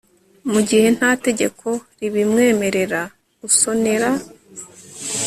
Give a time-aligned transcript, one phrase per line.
[0.51, 1.67] mu gihe nta tegeko
[1.99, 3.01] ribimwemerera
[3.47, 4.09] usonera